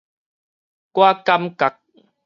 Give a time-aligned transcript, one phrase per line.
[0.93, 1.77] 我感覺